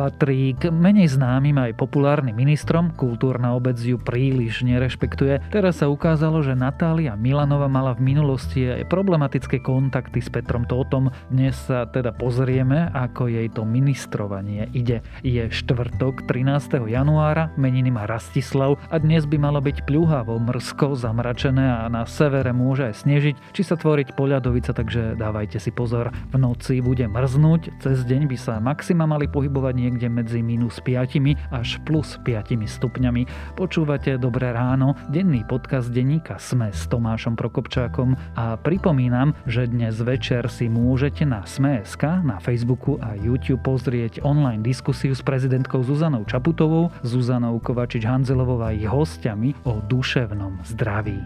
[0.00, 2.88] patrí k menej známym aj populárnym ministrom.
[2.96, 5.52] Kultúrna obec ju príliš nerešpektuje.
[5.52, 11.12] Teraz sa ukázalo, že Natália Milanova mala v minulosti aj problematické kontakty s Petrom Tótom.
[11.28, 15.04] Dnes sa teda pozrieme, ako jej to ministrovanie ide.
[15.20, 16.80] Je štvrtok 13.
[16.88, 22.56] januára, meniny má Rastislav a dnes by malo byť pľuhavo, mrsko, zamračené a na severe
[22.56, 26.08] môže aj snežiť, či sa tvoriť poľadovica, takže dávajte si pozor.
[26.32, 31.50] V noci bude mrznúť, cez deň by sa maxima mali pohybovať niekde medzi minus 5
[31.50, 33.26] až plus 5 stupňami.
[33.58, 40.46] Počúvate Dobré ráno, denný podcast denníka Sme s Tomášom Prokopčákom a pripomínam, že dnes večer
[40.46, 46.94] si môžete na Sme.sk, na Facebooku a YouTube pozrieť online diskusiu s prezidentkou Zuzanou Čaputovou,
[47.02, 51.18] Zuzanou Kovačič-Hanzelovou a ich hostiami o duševnom zdraví.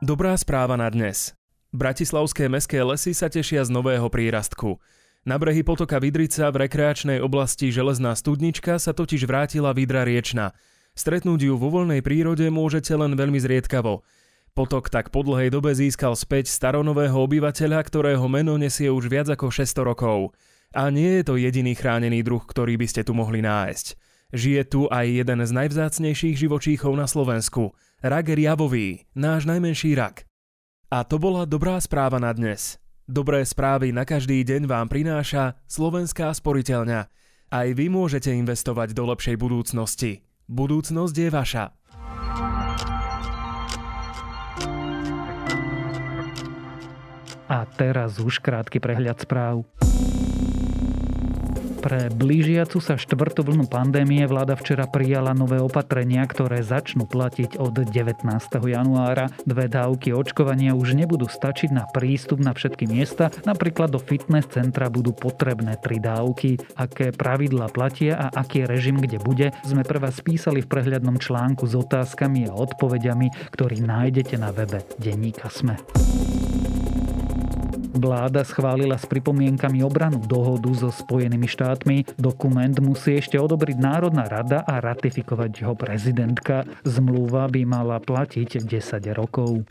[0.00, 1.36] Dobrá správa na dnes.
[1.76, 4.80] Bratislavské mestské lesy sa tešia z nového prírastku.
[5.26, 10.54] Na brehy potoka Vidrica v rekreačnej oblasti Železná studnička sa totiž vrátila Vidra riečna.
[10.94, 14.06] Stretnúť ju vo voľnej prírode môžete len veľmi zriedkavo.
[14.54, 19.50] Potok tak po dlhej dobe získal späť staronového obyvateľa, ktorého meno nesie už viac ako
[19.50, 20.30] 600 rokov.
[20.70, 23.98] A nie je to jediný chránený druh, ktorý by ste tu mohli nájsť.
[24.30, 30.22] Žije tu aj jeden z najvzácnejších živočíchov na Slovensku– rak riavový, náš najmenší rak.
[30.92, 32.78] A to bola dobrá správa na dnes.
[33.06, 37.06] Dobré správy na každý deň vám prináša Slovenská sporiteľňa.
[37.54, 40.26] Aj vy môžete investovať do lepšej budúcnosti.
[40.50, 41.64] Budúcnosť je vaša.
[47.46, 49.62] A teraz už krátky prehľad správ.
[51.86, 57.78] Pre blížiacu sa štvrtú vlnu pandémie vláda včera prijala nové opatrenia, ktoré začnú platiť od
[57.78, 58.26] 19.
[58.58, 59.30] januára.
[59.46, 64.90] Dve dávky očkovania už nebudú stačiť na prístup na všetky miesta, napríklad do fitness centra
[64.90, 66.58] budú potrebné tri dávky.
[66.74, 71.70] Aké pravidlá platia a aký režim kde bude, sme pre vás písali v prehľadnom článku
[71.70, 75.78] s otázkami a odpovediami, ktorý nájdete na webe Denníka Sme.
[77.96, 82.04] Vláda schválila s pripomienkami obranu dohodu so Spojenými štátmi.
[82.20, 86.68] Dokument musí ešte odobriť Národná rada a ratifikovať ho prezidentka.
[86.84, 89.64] Zmluva by mala platiť 10 rokov.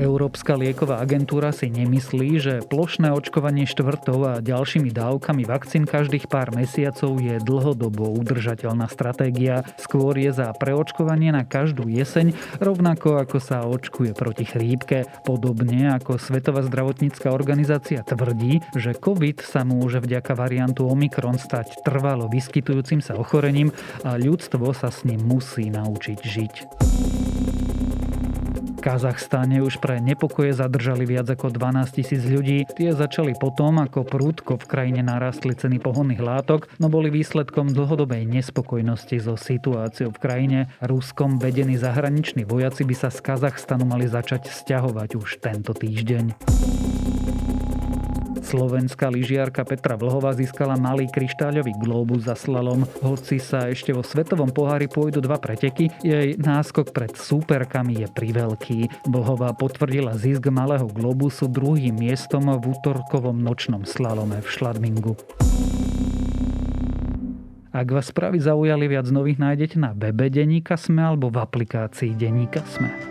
[0.00, 6.56] Európska lieková agentúra si nemyslí, že plošné očkovanie štvrtou a ďalšími dávkami vakcín každých pár
[6.56, 9.60] mesiacov je dlhodobo udržateľná stratégia.
[9.76, 12.32] Skôr je za preočkovanie na každú jeseň,
[12.64, 15.04] rovnako ako sa očkuje proti chrípke.
[15.28, 22.24] Podobne ako Svetová zdravotnícka organizácia tvrdí, že COVID sa môže vďaka variantu Omikron stať trvalo
[22.32, 23.68] vyskytujúcim sa ochorením
[24.00, 26.54] a ľudstvo sa s ním musí naučiť žiť.
[28.80, 32.64] Kazachstane už pre nepokoje zadržali viac ako 12 tisíc ľudí.
[32.64, 38.24] Tie začali potom, ako prúdko v krajine narastli ceny pohonných látok, no boli výsledkom dlhodobej
[38.24, 40.58] nespokojnosti so situáciou v krajine.
[40.80, 46.89] Ruskom vedení zahraniční vojaci by sa z Kazachstanu mali začať stiahovať už tento týždeň.
[48.40, 52.88] Slovenská lyžiarka Petra Vlhová získala malý kryštáľový globus za slalom.
[53.04, 58.78] Hoci sa ešte vo svetovom pohári pôjdu dva preteky, jej náskok pred súperkami je priveľký.
[59.06, 65.14] Vlhová potvrdila zisk malého globusu druhým miestom v útorkovom nočnom slalome v Šladmingu.
[67.70, 72.66] Ak vás správy zaujali, viac nových nájdete na webe Deníka Sme alebo v aplikácii Deníka
[72.66, 73.09] Sme.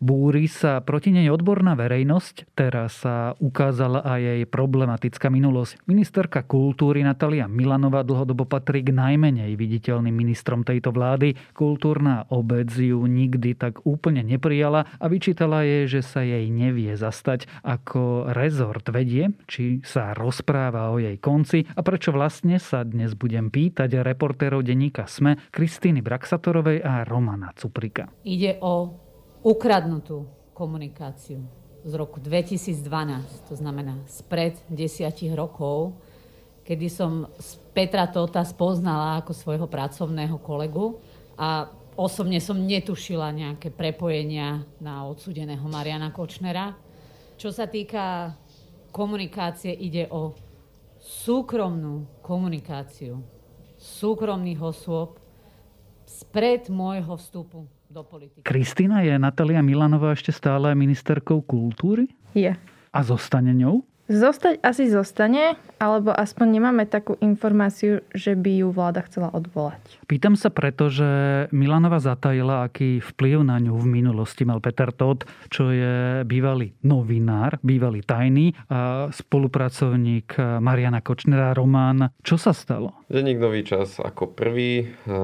[0.00, 5.84] Búri sa proti nej odborná verejnosť, teraz sa ukázala aj jej problematická minulosť.
[5.84, 11.36] Ministerka kultúry Natalia Milanová dlhodobo patrí k najmenej viditeľným ministrom tejto vlády.
[11.52, 17.44] Kultúrna obec ju nikdy tak úplne neprijala a vyčítala jej, že sa jej nevie zastať.
[17.60, 23.52] Ako rezort vedie, či sa rozpráva o jej konci a prečo vlastne sa dnes budem
[23.52, 28.08] pýtať reportérov denníka SME Kristýny Braxatorovej a Romana Cuprika.
[28.24, 29.09] Ide o
[29.40, 31.40] ukradnutú komunikáciu
[31.80, 35.96] z roku 2012, to znamená spred desiatich rokov,
[36.60, 37.24] kedy som
[37.72, 41.00] Petra Tota spoznala ako svojho pracovného kolegu
[41.40, 46.76] a osobne som netušila nejaké prepojenia na odsudeného Mariana Kočnera.
[47.40, 48.36] Čo sa týka
[48.92, 50.36] komunikácie, ide o
[51.00, 53.24] súkromnú komunikáciu
[53.80, 55.16] súkromných osôb
[56.04, 58.46] spred môjho vstupu do politiky.
[58.46, 62.06] Kristýna, je Natalia Milanová ešte stále ministerkou kultúry?
[62.32, 62.54] Je.
[62.90, 63.82] A zostane ňou?
[64.10, 69.78] Zostať asi zostane, alebo aspoň nemáme takú informáciu, že by ju vláda chcela odvolať.
[70.10, 75.22] Pýtam sa preto, že Milanova zatajila, aký vplyv na ňu v minulosti mal Peter Todd,
[75.46, 82.10] čo je bývalý novinár, bývalý tajný a spolupracovník Mariana Kočnera Román.
[82.26, 83.06] Čo sa stalo?
[83.06, 85.14] Denník Nový čas ako prvý eh,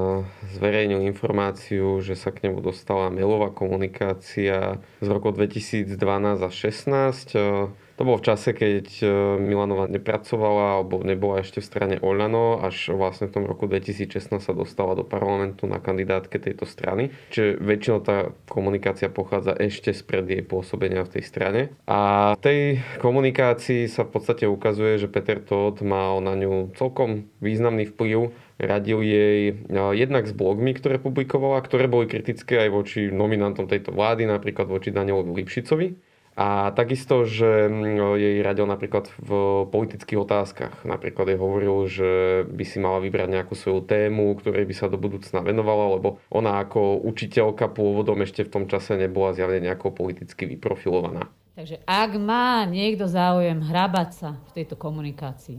[0.55, 5.91] zverejnil informáciu, že sa k nemu dostala mailová komunikácia z roku 2012
[6.39, 9.05] a 2016 to bolo v čase, keď e,
[9.41, 14.53] Milanova nepracovala alebo nebola ešte v strane Oľano, až vlastne v tom roku 2016 sa
[14.53, 17.09] dostala do parlamentu na kandidátke tejto strany.
[17.33, 21.61] Čiže väčšinou tá komunikácia pochádza ešte spred jej pôsobenia v tej strane.
[21.89, 22.61] A v tej
[23.01, 28.29] komunikácii sa v podstate ukazuje, že Peter Todt mal na ňu celkom významný vplyv
[28.61, 33.89] radil jej e, jednak s blogmi, ktoré publikovala, ktoré boli kritické aj voči nominantom tejto
[33.89, 36.06] vlády, napríklad voči Danielovi Lipšicovi.
[36.37, 39.29] A takisto, že mm, jej radil napríklad v
[39.73, 40.85] politických otázkach.
[40.85, 42.09] Napríklad jej hovoril, že
[42.45, 46.61] by si mala vybrať nejakú svoju tému, ktorej by sa do budúcna venovala, lebo ona
[46.61, 51.25] ako učiteľka pôvodom ešte v tom čase nebola zjavne nejako politicky vyprofilovaná.
[51.57, 55.57] Takže ak má niekto záujem hrabať sa v tejto komunikácii,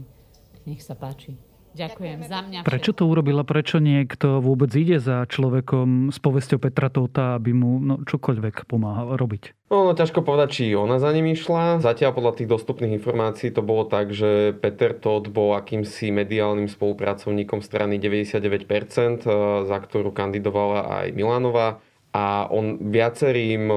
[0.63, 1.48] nech sa páči.
[1.77, 2.59] Ďakujem za mňa.
[2.65, 3.45] Prečo to urobila?
[3.45, 9.13] Prečo niekto vôbec ide za človekom s povesťou Petra Tóta, aby mu no, čokoľvek pomáhal
[9.15, 9.69] robiť?
[9.69, 11.77] No, no, ťažko povedať, či ona za ním išla.
[11.77, 17.61] Zatiaľ podľa tých dostupných informácií to bolo tak, že Peter Todt bol akýmsi mediálnym spolupracovníkom
[17.61, 19.29] strany 99%,
[19.69, 23.69] za ktorú kandidovala aj Milanová a on viacerým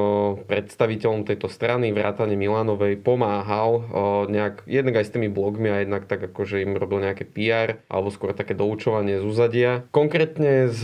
[0.49, 3.85] predstaviteľom tejto strany, vrátane Milanovej, pomáhal
[4.33, 8.09] nejak, jednak aj s tými blogmi a jednak tak akože im robil nejaké PR alebo
[8.09, 9.71] skôr také doučovanie z úzadia.
[9.93, 10.83] Konkrétne z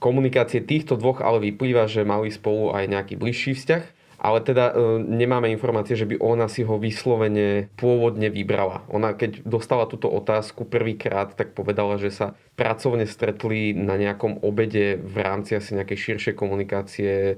[0.00, 4.74] komunikácie týchto dvoch ale vyplýva, že mali spolu aj nejaký bližší vzťah ale teda e,
[5.04, 8.84] nemáme informácie, že by ona si ho vyslovene pôvodne vybrala.
[8.88, 12.26] Ona keď dostala túto otázku prvýkrát, tak povedala, že sa
[12.56, 17.34] pracovne stretli na nejakom obede v rámci asi nejakej širšej komunikácie e,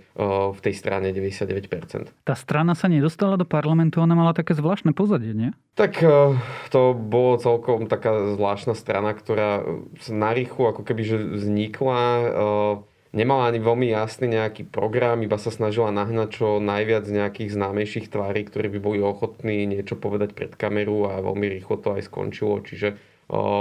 [0.54, 2.24] v tej strane 99%.
[2.24, 5.50] Tá strana sa nedostala do parlamentu, ona mala také zvláštne pozadie, nie?
[5.74, 6.38] Tak e,
[6.70, 9.66] to bolo celkom taká zvláštna strana, ktorá
[10.10, 12.00] na rýchlu ako keby že vznikla
[13.18, 18.46] nemala ani veľmi jasný nejaký program, iba sa snažila nahnať čo najviac nejakých známejších tvári,
[18.46, 22.62] ktorí by boli ochotní niečo povedať pred kameru a veľmi rýchlo to aj skončilo.
[22.62, 22.94] Čiže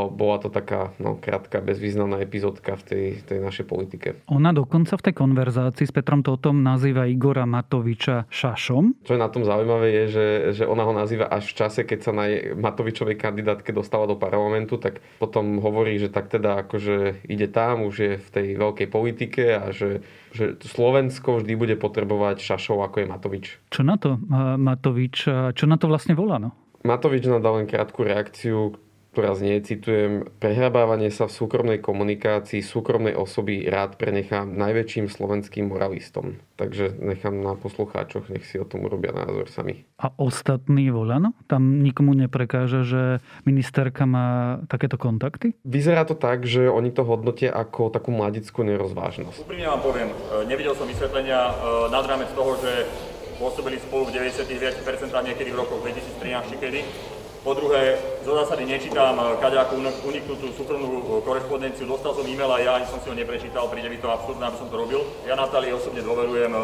[0.08, 4.08] bola to taká no, krátka, bezvýznamná epizódka v tej, tej našej politike.
[4.32, 9.04] Ona dokonca v tej konverzácii s Petrom Totom nazýva Igora Matoviča šašom.
[9.04, 12.00] Čo je na tom zaujímavé je, že, že ona ho nazýva až v čase, keď
[12.00, 17.52] sa na Matovičovej kandidátke dostala do parlamentu, tak potom hovorí, že tak teda akože ide
[17.52, 22.86] tam, už je v tej veľkej politike a že že Slovensko vždy bude potrebovať šašov,
[22.86, 23.46] ako je Matovič.
[23.74, 24.22] Čo na to
[24.60, 25.26] Matovič,
[25.58, 26.38] čo na to vlastne volá?
[26.38, 26.54] No?
[26.86, 28.78] Matovič nám dal len krátku reakciu,
[29.18, 36.38] ktorá znie, citujem, prehrabávanie sa v súkromnej komunikácii súkromnej osoby rád prenechám najväčším slovenským moralistom.
[36.54, 39.90] Takže nechám na poslucháčoch, nech si o tom urobia názor sami.
[39.98, 41.34] A ostatný voľano?
[41.50, 43.02] Tam nikomu neprekáža, že
[43.42, 45.58] ministerka má takéto kontakty?
[45.66, 49.50] Vyzerá to tak, že oni to hodnotia ako takú mladickú nerozvážnosť.
[49.50, 51.54] Úprimne vám poviem, e, nevidel som vysvetlenia e,
[51.90, 52.86] nad rámec toho, že
[53.42, 56.80] pôsobili spolu v 99% niekedy v rokoch 2013 či kedy
[57.48, 57.96] po druhé,
[58.28, 61.88] zo zásady nečítam eh, kaďakú uniknutú súkromnú eh, korešpondenciu.
[61.88, 64.60] Dostal som e-mail a ja ani som si ho neprečítal, príde mi to absurdné, aby
[64.60, 65.00] som to robil.
[65.24, 66.60] Ja Natálii osobne dôverujem, eh,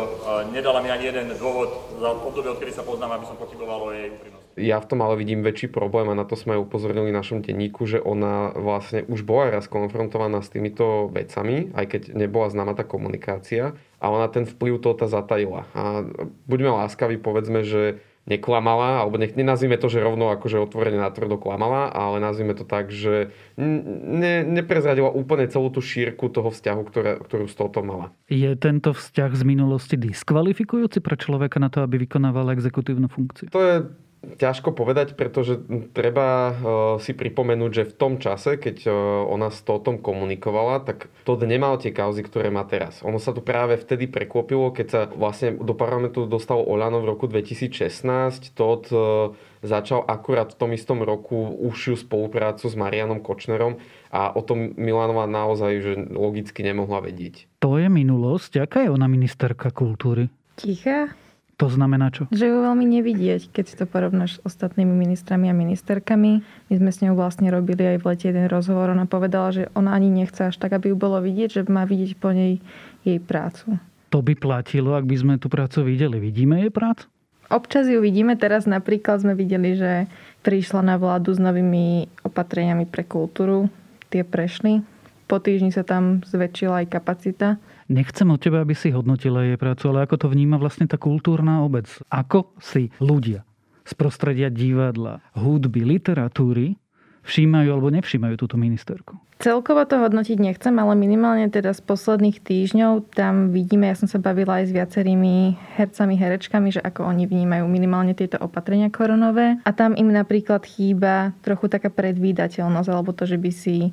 [0.51, 1.71] nedala mi ani jeden dôvod
[2.03, 4.43] za obdobie, odkedy sa poznám, aby som pochyboval o jej úprimnosti.
[4.59, 7.39] Ja v tom ale vidím väčší problém a na to sme aj upozornili v našom
[7.41, 12.75] denníku, že ona vlastne už bola raz konfrontovaná s týmito vecami, aj keď nebola známa
[12.75, 15.65] tá komunikácia a ona ten vplyv toho zatajila.
[15.73, 16.05] A
[16.45, 21.91] buďme láskaví, povedzme, že neklamala, alebo nech, nenazvime to, že rovno akože otvorene tvrdo klamala,
[21.91, 27.51] ale nazvime to tak, že ne, neprezradila úplne celú tú šírku toho vzťahu, ktoré, ktorú
[27.51, 28.15] z tohoto mala.
[28.31, 33.51] Je tento vzťah z minulosti diskvalifikujúci pre človeka na to, aby vykonával exekutívnu funkciu?
[33.51, 33.75] To je
[34.23, 35.59] ťažko povedať, pretože
[35.91, 36.53] treba uh,
[36.97, 38.93] si pripomenúť, že v tom čase, keď uh,
[39.27, 43.03] ona s Totom komunikovala, tak Tot nemal tie kauzy, ktoré má teraz.
[43.03, 47.27] Ono sa tu práve vtedy preklopilo, keď sa vlastne do parlamentu dostalo Olano v roku
[47.27, 48.55] 2016.
[48.55, 53.79] Tot uh, začal akurát v tom istom roku užšiu spoluprácu s Marianom Kočnerom
[54.11, 57.47] a o tom Milanova naozaj že logicky nemohla vedieť.
[57.63, 58.59] To je minulosť.
[58.59, 60.27] Aká je ona ministerka kultúry?
[60.59, 61.15] Tichá,
[61.57, 62.25] to znamená čo?
[62.33, 66.41] Že ju veľmi nevidieť, keď si to porovnáš s ostatnými ministrami a ministerkami.
[66.41, 68.89] My sme s ňou vlastne robili aj v lete jeden rozhovor.
[68.89, 72.17] Ona povedala, že ona ani nechce až tak, aby ju bolo vidieť, že má vidieť
[72.17, 72.57] po nej
[73.05, 73.77] jej prácu.
[74.09, 76.17] To by platilo, ak by sme tú prácu videli.
[76.21, 77.09] Vidíme jej prácu?
[77.53, 78.33] občas ju vidíme.
[78.33, 80.09] Teraz napríklad sme videli, že
[80.41, 83.69] prišla na vládu s novými opatreniami pre kultúru.
[84.09, 84.81] Tie prešli.
[85.29, 87.47] Po týždni sa tam zväčšila aj kapacita.
[87.91, 91.63] Nechcem od teba, aby si hodnotila jej prácu, ale ako to vníma vlastne tá kultúrna
[91.63, 91.87] obec.
[92.07, 93.43] Ako si ľudia
[93.83, 96.79] z prostredia divadla, hudby, literatúry
[97.23, 99.15] všímajú alebo nevšímajú túto ministerku?
[99.43, 104.15] Celkovo to hodnotiť nechcem, ale minimálne teda z posledných týždňov tam vidíme, ja som sa
[104.15, 109.59] bavila aj s viacerými hercami, herečkami, že ako oni vnímajú minimálne tieto opatrenia koronové.
[109.67, 113.91] A tam im napríklad chýba trochu taká predvídateľnosť, alebo to, že by si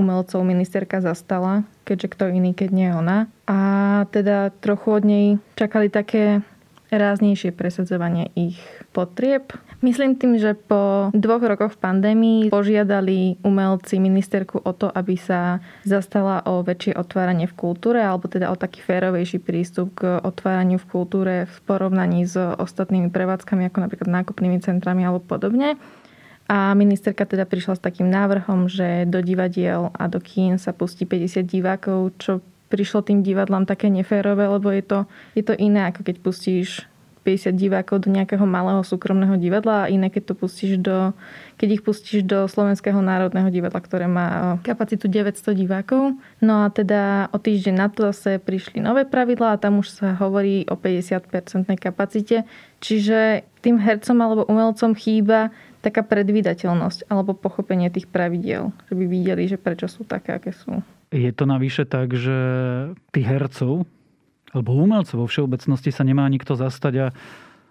[0.00, 3.28] umelcov ministerka zastala, keďže kto iný, keď nie ona.
[3.44, 3.58] A
[4.08, 5.26] teda trochu od nej
[5.60, 6.40] čakali také
[6.90, 8.58] ráznejšie presadzovanie ich
[8.90, 9.54] potrieb.
[9.80, 15.62] Myslím tým, že po dvoch rokoch v pandémii požiadali umelci ministerku o to, aby sa
[15.88, 20.88] zastala o väčšie otváranie v kultúre, alebo teda o taký férovejší prístup k otváraniu v
[20.90, 25.80] kultúre v porovnaní s ostatnými prevádzkami, ako napríklad nákupnými centrami alebo podobne.
[26.50, 31.06] A ministerka teda prišla s takým návrhom, že do divadiel a do kín sa pustí
[31.06, 34.98] 50 divákov, čo prišlo tým divadlám také neférové, lebo je to,
[35.38, 36.90] je to iné, ako keď pustíš
[37.22, 41.12] 50 divákov do nejakého malého súkromného divadla a iné, keď to pustíš do,
[41.60, 46.16] keď ich pustíš do Slovenského národného divadla, ktoré má kapacitu 900 divákov.
[46.40, 50.16] No a teda o týždeň na to zase prišli nové pravidlá a tam už sa
[50.16, 51.28] hovorí o 50%
[51.76, 52.48] kapacite.
[52.80, 59.48] Čiže tým hercom alebo umelcom chýba taká predvídateľnosť alebo pochopenie tých pravidiel, že by videli,
[59.48, 60.84] že prečo sú také, aké sú.
[61.10, 62.38] Je to navyše tak, že
[63.10, 63.88] tých hercov
[64.50, 67.06] alebo umelcov vo všeobecnosti sa nemá nikto zastať a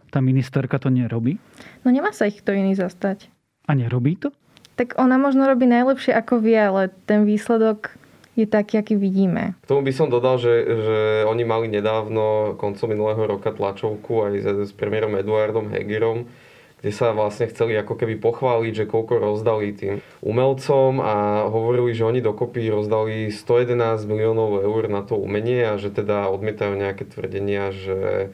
[0.09, 1.37] tá ministerka to nerobí?
[1.85, 3.29] No nemá sa ich kto iný zastať.
[3.69, 4.33] A nerobí to?
[4.79, 7.93] Tak ona možno robí najlepšie ako vie, ale ten výsledok
[8.39, 9.59] je taký, aký vidíme.
[9.67, 10.97] K tomu by som dodal, že, že
[11.27, 16.31] oni mali nedávno, koncom minulého roka, tlačovku aj s, s premiérom Eduardom Hegerom,
[16.79, 22.07] kde sa vlastne chceli ako keby pochváliť, že koľko rozdali tým umelcom a hovorili, že
[22.07, 27.75] oni dokopy rozdali 111 miliónov eur na to umenie a že teda odmietajú nejaké tvrdenia,
[27.75, 28.31] že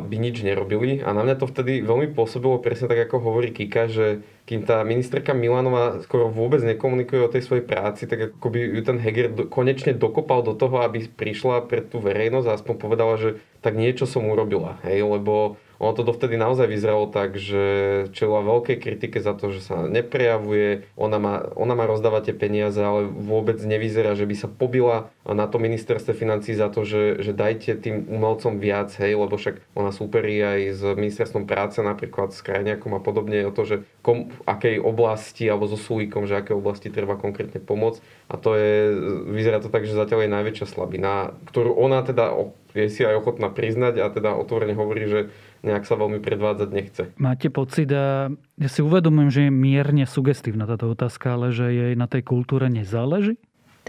[0.00, 1.02] by nič nerobili.
[1.02, 4.82] A na mňa to vtedy veľmi pôsobilo presne tak, ako hovorí Kika, že kým tá
[4.86, 9.30] ministerka Milanová skoro vôbec nekomunikuje o tej svojej práci, tak ako by ju ten Heger
[9.30, 13.74] do, konečne dokopal do toho, aby prišla pred tú verejnosť a aspoň povedala, že tak
[13.74, 14.78] niečo som urobila.
[14.86, 17.64] Hej, lebo ono to dovtedy naozaj vyzeralo tak, že
[18.12, 22.76] čelila veľkej kritike za to, že sa neprejavuje, ona má, ona má rozdávať tie peniaze,
[22.76, 27.32] ale vôbec nevyzerá, že by sa pobila na to ministerstve financí za to, že, že
[27.32, 32.44] dajte tým umelcom viac, hej, lebo však ona súperí aj s ministerstvom práce, napríklad s
[32.44, 36.52] krajniakom a podobne, o to, že kom, v akej oblasti, alebo so súlikom, že aké
[36.52, 38.04] oblasti treba konkrétne pomôcť.
[38.28, 38.92] A to je,
[39.32, 42.36] vyzerá to tak, že zatiaľ je najväčšia slabina, ktorú ona teda
[42.74, 45.20] je si aj ochotná priznať a teda otvorene hovorí, že
[45.66, 47.02] nejak sa veľmi predvádzať nechce.
[47.20, 51.92] Máte pocit, a ja si uvedomujem, že je mierne sugestívna táto otázka, ale že jej
[51.98, 53.36] na tej kultúre nezáleží?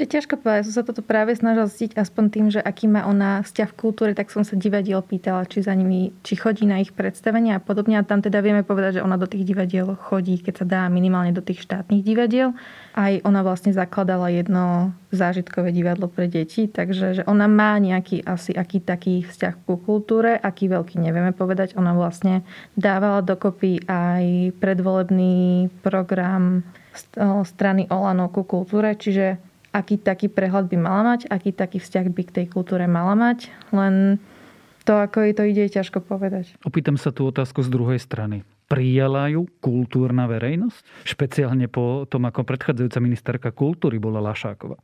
[0.01, 0.65] To je ťažko povedať.
[0.65, 4.17] Som sa toto práve snažila zistiť aspoň tým, že aký má ona vzťah v kultúre,
[4.17, 8.01] tak som sa divadiel pýtala, či za nimi, či chodí na ich predstavenia a podobne.
[8.01, 11.29] A tam teda vieme povedať, že ona do tých divadiel chodí, keď sa dá minimálne
[11.37, 12.57] do tých štátnych divadiel.
[12.97, 18.57] Aj ona vlastne zakladala jedno zážitkové divadlo pre deti, takže že ona má nejaký asi
[18.57, 21.77] aký taký vzťah ku kultúre, aký veľký nevieme povedať.
[21.77, 22.41] Ona vlastne
[22.73, 26.65] dávala dokopy aj predvolebný program
[27.45, 32.23] strany Olano ku kultúre, čiže aký taký prehľad by mala mať, aký taký vzťah by
[32.27, 34.19] k tej kultúre mala mať, len
[34.83, 36.55] to, ako jej to ide, je ťažko povedať.
[36.67, 38.43] Opýtam sa tú otázku z druhej strany.
[38.67, 41.07] Prijala ju kultúrna verejnosť?
[41.07, 44.79] Špeciálne po tom, ako predchádzajúca ministerka kultúry bola Lašáková.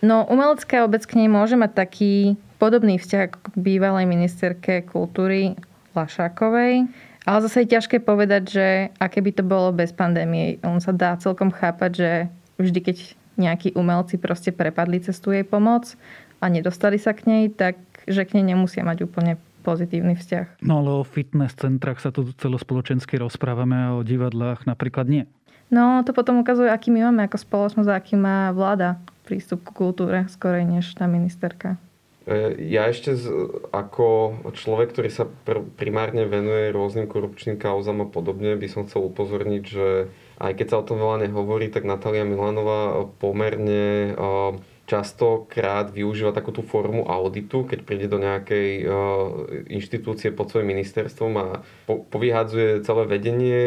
[0.00, 5.56] No, umelecká obec k nej môže mať taký podobný vzťah k bývalej ministerke kultúry
[5.92, 6.88] Lašákovej.
[7.28, 8.66] Ale zase je ťažké povedať, že
[8.96, 10.56] aké by to bolo bez pandémie.
[10.64, 12.10] On sa dá celkom chápať, že
[12.56, 12.96] vždy, keď
[13.36, 15.94] nejakí umelci proste prepadli cez tú jej pomoc
[16.40, 20.64] a nedostali sa k nej, tak že k nej nemusia mať úplne pozitívny vzťah.
[20.64, 25.24] No ale o fitness centrách sa tu celospoločensky rozprávame a o divadlách napríklad nie.
[25.70, 29.76] No to potom ukazuje, aký my máme ako spoločnosť a aký má vláda prístup k
[29.76, 31.78] kultúre skorej než tá ministerka.
[32.26, 33.30] E, ja ešte z,
[33.70, 39.06] ako človek, ktorý sa pr- primárne venuje rôznym korupčným kauzam a podobne, by som chcel
[39.06, 44.16] upozorniť, že aj keď sa o tom veľa nehovorí, tak Natália Milanová pomerne
[44.90, 48.90] častokrát využíva takú tú formu auditu, keď príde do nejakej uh,
[49.70, 51.46] inštitúcie pod svojim ministerstvom a
[51.86, 53.60] po, povyhadzuje celé vedenie,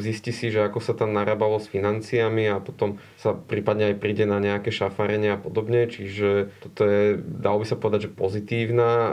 [0.00, 4.24] zistí si, že ako sa tam narábalo s financiami a potom sa prípadne aj príde
[4.24, 5.84] na nejaké šafarenie a podobne.
[5.84, 8.90] Čiže toto je, dalo by sa povedať, že pozitívna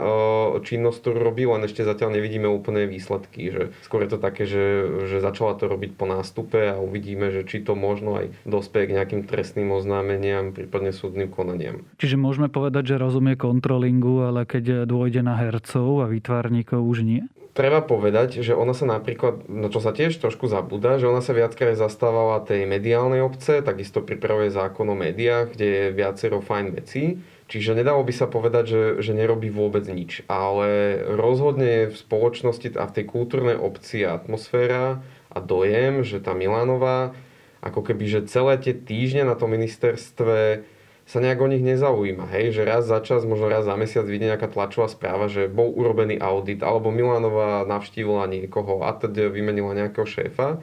[0.64, 3.52] činnosť, ktorú robí, len ešte zatiaľ nevidíme úplné výsledky.
[3.52, 4.64] Že skôr je to také, že,
[5.04, 8.96] že začala to robiť po nástupe a uvidíme, že či to možno aj dospeje k
[8.96, 11.28] nejakým trestným oznámeniam, prípadne súdnym
[11.58, 11.84] konaniam.
[11.98, 17.22] Čiže môžeme povedať, že rozumie kontrolingu, ale keď dôjde na hercov a výtvarníkov už nie?
[17.58, 21.34] treba povedať, že ona sa napríklad, na čo sa tiež trošku zabúda, že ona sa
[21.34, 27.18] viackrát zastávala tej mediálnej obce, takisto pripravuje zákon o médiách, kde je viacero fajn vecí.
[27.50, 30.22] Čiže nedalo by sa povedať, že, že nerobí vôbec nič.
[30.30, 37.10] Ale rozhodne v spoločnosti a v tej kultúrnej obci atmosféra a dojem, že tá Milanová,
[37.58, 40.62] ako keby, že celé tie týždne na tom ministerstve
[41.08, 42.28] sa nejak o nich nezaujíma.
[42.36, 42.60] Hej?
[42.60, 46.20] Že raz za čas, možno raz za mesiac vidie nejaká tlačová správa, že bol urobený
[46.20, 50.60] audit, alebo Milanová navštívila niekoho a teda vymenila nejakého šéfa.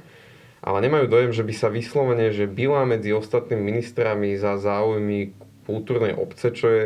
[0.62, 5.34] Ale nemajú dojem, že by sa vyslovene, že byla medzi ostatnými ministrami za záujmy
[5.66, 6.84] kultúrnej obce, čo je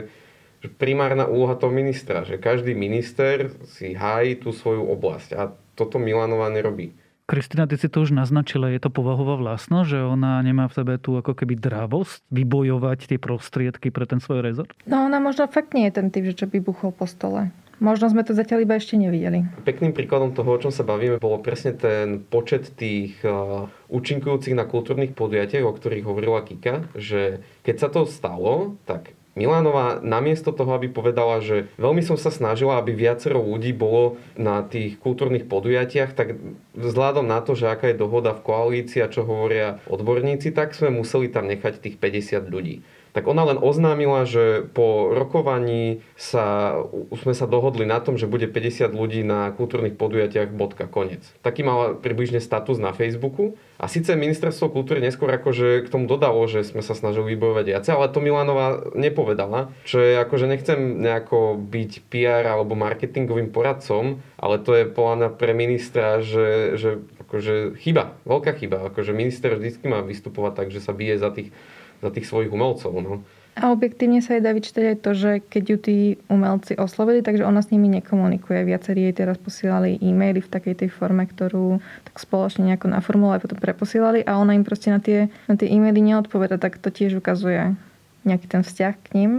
[0.80, 6.52] primárna úloha toho ministra, že každý minister si hájí tú svoju oblasť a toto Milanová
[6.52, 6.96] nerobí.
[7.30, 10.94] Kristina, ty si to už naznačila, je to povahová vlastnosť, že ona nemá v sebe
[10.98, 14.74] tú ako keby dravosť vybojovať tie prostriedky pre ten svoj rezort?
[14.90, 17.54] No ona možno fakt nie je ten typ, že čo by buchol po stole.
[17.78, 19.46] Možno sme to zatiaľ iba ešte nevideli.
[19.62, 24.66] Pekným príkladom toho, o čom sa bavíme, bolo presne ten počet tých uh, účinkujúcich na
[24.66, 30.76] kultúrnych podujatiach, o ktorých hovorila Kika, že keď sa to stalo, tak Milanová namiesto toho,
[30.76, 36.12] aby povedala, že veľmi som sa snažila, aby viacero ľudí bolo na tých kultúrnych podujatiach,
[36.12, 36.36] tak
[36.76, 40.92] vzhľadom na to, že aká je dohoda v koalícii a čo hovoria odborníci, tak sme
[40.92, 46.78] museli tam nechať tých 50 ľudí tak ona len oznámila, že po rokovaní sa,
[47.16, 51.26] sme sa dohodli na tom, že bude 50 ľudí na kultúrnych podujatiach bodka, konec.
[51.42, 53.58] Taký mala približne status na Facebooku.
[53.80, 57.94] A síce ministerstvo kultúry neskôr akože k tomu dodalo, že sme sa snažili vybojovať viacej,
[57.96, 64.60] ale to Milanova nepovedala, čo je akože nechcem nejako byť PR alebo marketingovým poradcom, ale
[64.60, 68.92] to je podľa pre ministra, že, že akože chyba, veľká chyba.
[68.92, 71.56] Akože minister vždy má vystupovať tak, že sa bije za tých
[72.00, 72.92] za tých svojich umelcov.
[73.00, 73.22] No.
[73.60, 75.98] A objektívne sa jej dá vyčítať aj to, že keď ju tí
[76.32, 78.64] umelci oslovili, takže ona s nimi nekomunikuje.
[78.64, 83.44] Viacerí jej teraz posielali e-maily v takej tej forme, ktorú tak spoločne nejako naformulovali a
[83.44, 87.20] potom preposielali a ona im proste na tie, na tie e-maily neodpoveda, tak to tiež
[87.20, 87.76] ukazuje
[88.24, 89.32] nejaký ten vzťah k ním.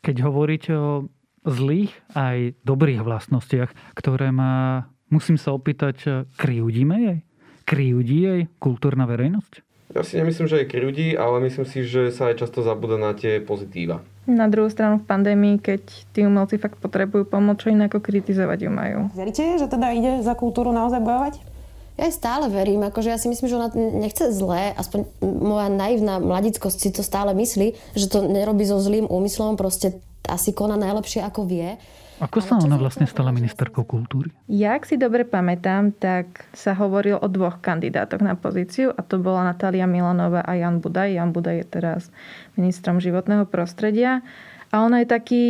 [0.00, 1.12] Keď hovoríte o
[1.44, 7.18] zlých aj dobrých vlastnostiach, ktoré má, musím sa opýtať, kryjúdime jej?
[7.68, 9.71] Kryjúdi jej kultúrna verejnosť?
[9.92, 13.12] Ja si nemyslím, že je krivdí, ale myslím si, že sa aj často zabúda na
[13.12, 14.00] tie pozitíva.
[14.24, 15.82] Na druhú stranu v pandémii, keď
[16.16, 18.98] tí umelci fakt potrebujú pomoc, čo inak kritizovať ju majú.
[19.12, 21.34] Veríte, že teda ide za kultúru naozaj bojovať?
[22.00, 26.16] Ja aj stále verím, akože ja si myslím, že ona nechce zlé, aspoň moja naivná
[26.24, 31.20] mladickosť si to stále myslí, že to nerobí so zlým úmyslom, proste asi koná najlepšie
[31.20, 31.76] ako vie.
[32.20, 34.28] Ako sa ona vlastne stala ministerkou kultúry?
[34.50, 39.16] Ja, ak si dobre pamätám, tak sa hovoril o dvoch kandidátoch na pozíciu a to
[39.16, 41.16] bola Natália Milanová a Jan Budaj.
[41.16, 42.00] Jan Budaj je teraz
[42.58, 44.20] ministrom životného prostredia
[44.68, 45.44] a ona je taký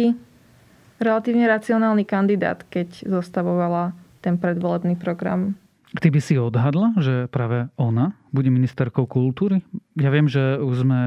[1.02, 5.58] relatívne racionálny kandidát, keď zostavovala ten predvolebný program.
[5.92, 9.60] Ty by si odhadla, že práve ona bude ministerkou kultúry?
[9.98, 11.00] Ja viem, že už sme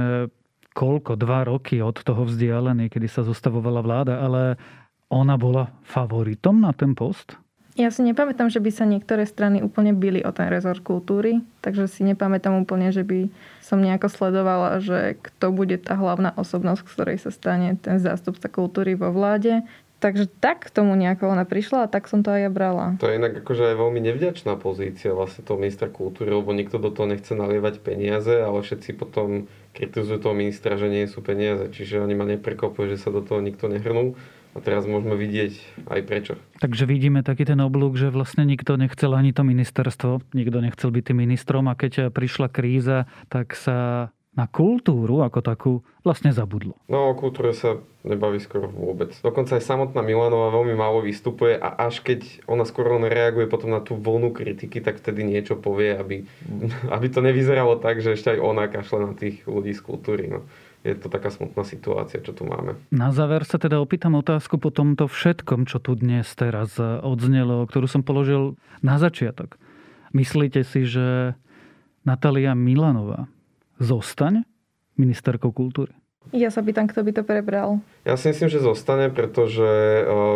[0.75, 4.59] koľko, dva roky od toho vzdialení, kedy sa zostavovala vláda, ale
[5.09, 7.37] ona bola favoritom na ten post?
[7.75, 11.91] Ja si nepamätám, že by sa niektoré strany úplne bili o ten rezort kultúry, takže
[11.91, 13.27] si nepamätám úplne, že by
[13.59, 18.95] som nejako sledovala, že kto bude tá hlavná osobnosť, ktorej sa stane ten zástupca kultúry
[18.95, 19.67] vo vláde.
[19.99, 22.95] Takže tak k tomu nejako ona prišla a tak som to aj ja brala.
[23.03, 26.95] To je inak akože aj veľmi nevďačná pozícia vlastne toho ministra kultúry, lebo nikto do
[26.95, 31.67] toho nechce nalievať peniaze, ale všetci potom kritizujú toho ministra, že nie sú peniaze.
[31.71, 34.15] Čiže oni ma neprekopuje, že sa do toho nikto nehrnul.
[34.55, 36.33] A teraz môžeme vidieť aj prečo.
[36.63, 41.03] Takže vidíme taký ten oblúk, že vlastne nikto nechcel ani to ministerstvo, nikto nechcel byť
[41.11, 46.75] tým ministrom a keď prišla kríza, tak sa na kultúru ako takú vlastne zabudlo.
[46.91, 49.15] No o kultúre sa nebaví skoro vôbec.
[49.23, 53.79] Dokonca aj samotná Milanová veľmi málo vystupuje a až keď ona skoro reaguje potom na
[53.79, 56.27] tú vlnu kritiky, tak vtedy niečo povie, aby,
[56.95, 60.27] aby to nevyzeralo tak, že ešte aj ona kašle na tých ľudí z kultúry.
[60.27, 60.43] No
[60.85, 62.77] je to taká smutná situácia, čo tu máme.
[62.93, 67.89] Na záver sa teda opýtam otázku po tomto všetkom, čo tu dnes teraz odznelo, ktorú
[67.89, 68.53] som položil
[68.85, 69.57] na začiatok.
[70.13, 71.33] Myslíte si, že
[72.05, 73.25] Natália Milanová
[73.81, 74.45] zostane
[74.93, 75.91] ministerkou kultúry?
[76.33, 77.85] Ja sa pýtam, kto by to prebral.
[78.01, 79.65] Ja si myslím, že zostane, pretože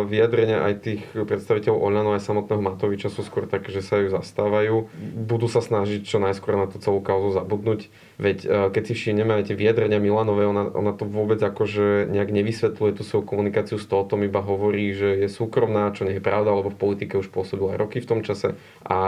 [0.06, 4.86] vyjadrenia aj tých predstaviteľov Oľano aj samotného Matoviča sú skôr také, že sa ju zastávajú.
[5.26, 7.90] Budú sa snažiť čo najskôr na tú celú kauzu zabudnúť.
[8.20, 13.02] Veď keď si všimneme tie vyjadrenia Milanovej, ona, ona to vôbec akože nejak nevysvetľuje tú
[13.02, 16.68] svoju komunikáciu s toho, tom iba hovorí, že je súkromná, čo nie je pravda, lebo
[16.68, 18.98] v politike už pôsobila roky v tom čase a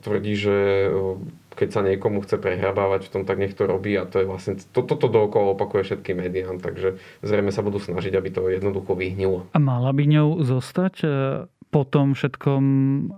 [0.00, 0.56] tvrdí, že
[1.54, 4.58] keď sa niekomu chce prehrabávať v tom, tak nech to robí a to je vlastne,
[4.74, 8.98] toto to, to dookola opakuje všetkým médiám, takže zrejme sa budú snažiť, aby to jednoducho
[8.98, 9.46] vyhnilo.
[9.54, 11.08] A mala by ňou zostať e,
[11.74, 12.62] po tom všetkom,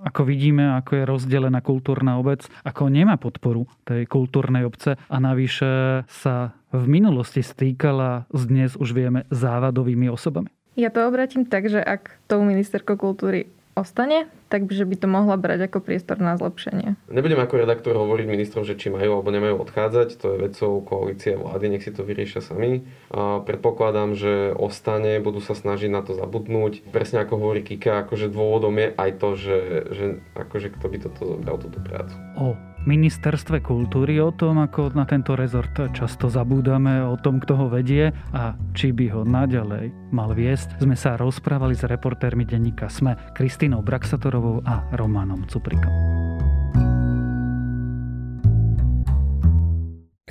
[0.08, 6.00] ako vidíme, ako je rozdelená kultúrna obec, ako nemá podporu tej kultúrnej obce a navyše
[6.08, 10.48] sa v minulosti stýkala s dnes už vieme závadovými osobami.
[10.72, 15.68] Ja to obratím tak, že ak tou ministerkou kultúry ostane, takže by to mohla brať
[15.68, 16.96] ako priestor na zlepšenie.
[17.12, 21.36] Nebudem ako redaktor hovoriť ministrom, že či majú alebo nemajú odchádzať, to je vecou koalície
[21.36, 22.88] a vlády, nech si to vyriešia sami.
[23.12, 26.88] A predpokladám, že ostane, budú sa snažiť na to zabudnúť.
[26.88, 29.58] Presne ako hovorí Kika, akože dôvodom je aj to, že,
[29.92, 32.16] že akože kto by toto zobral túto prácu.
[32.40, 37.66] O ministerstve kultúry, o tom, ako na tento rezort často zabúdame, o tom, kto ho
[37.66, 43.18] vedie a či by ho naďalej mal viesť, sme sa rozprávali s reportérmi denníka SME
[43.34, 45.90] Kristínou Braxatorovou a Romanom Cuprikom.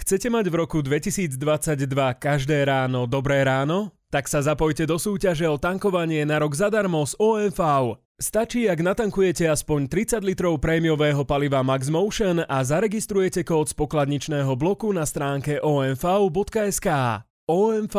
[0.05, 1.35] Chcete mať v roku 2022
[2.21, 3.89] každé ráno dobré ráno?
[4.13, 7.59] Tak sa zapojte do súťaže o tankovanie na rok zadarmo z OMV.
[8.15, 14.55] Stačí, ak natankujete aspoň 30 litrov prémiového paliva Max Motion a zaregistrujete kód z pokladničného
[14.55, 16.87] bloku na stránke omv.sk.
[17.43, 17.95] OMV.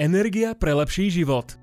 [0.00, 1.61] Energia pre lepší život.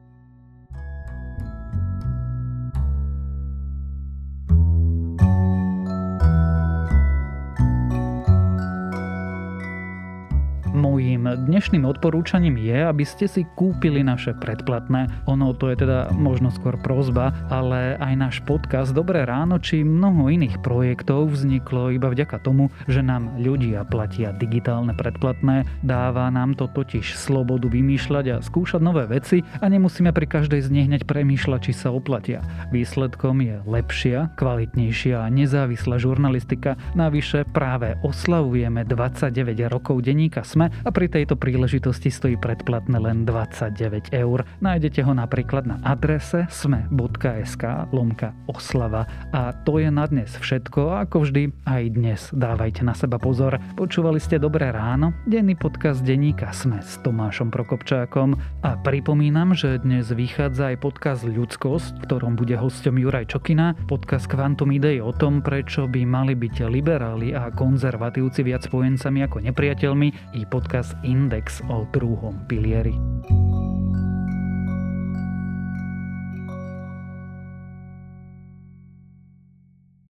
[11.00, 15.08] Mojím dnešným odporúčaním je, aby ste si kúpili naše predplatné.
[15.32, 20.28] Ono to je teda možno skôr prozba, ale aj náš podcast Dobré ráno či mnoho
[20.28, 25.64] iných projektov vzniklo iba vďaka tomu, že nám ľudia platia digitálne predplatné.
[25.88, 30.68] Dáva nám to totiž slobodu vymýšľať a skúšať nové veci a nemusíme pri každej z
[30.68, 32.44] nich hneď premýšľať, či sa oplatia.
[32.76, 36.76] Výsledkom je lepšia, kvalitnejšia a nezávislá žurnalistika.
[36.92, 39.32] Navyše práve oslavujeme 29
[39.72, 44.47] rokov denníka SME pri tejto príležitosti stojí predplatné len 29 eur.
[44.63, 49.06] Nájdete ho napríklad na adrese sme.sk lomka oslava.
[49.30, 53.62] A to je na dnes všetko a ako vždy aj dnes dávajte na seba pozor.
[53.75, 60.10] Počúvali ste Dobré ráno, denný podcast denníka Sme s Tomášom Prokopčákom a pripomínam, že dnes
[60.10, 65.43] vychádza aj podcast Ľudskosť, v ktorom bude hosťom Juraj Čokina, podcast Quantum Idei o tom,
[65.43, 71.60] prečo by mali byť liberáli a konzervatívci viac spojencami ako nepriateľmi i podcast čas Index
[71.68, 72.96] o druhom pilieri.